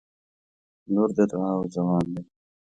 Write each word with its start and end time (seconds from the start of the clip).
•لور 0.93 1.09
د 1.17 1.19
دعاوو 1.31 1.71
ځواب 1.73 2.05
دی. 2.13 2.21